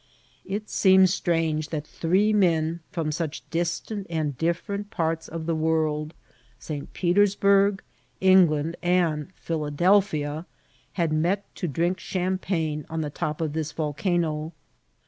[0.47, 6.15] It seemed strange that three men from such distant and different parts of the world,
[6.57, 6.91] St.
[6.93, 7.83] Petersburgh,
[8.19, 10.45] Eng land, and Pkiladelphiay
[10.93, 14.53] had met to drink Champagne on the top of this volcano.